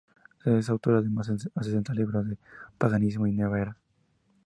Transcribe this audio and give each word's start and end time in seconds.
Es 0.45 0.67
autora 0.71 0.99
de 1.03 1.11
más 1.11 1.27
de 1.27 1.37
sesenta 1.61 1.93
libros 1.93 2.27
de 2.27 2.35
paganismo 2.79 3.27
y 3.27 3.33
Nueva 3.33 3.61
Era. 3.61 3.77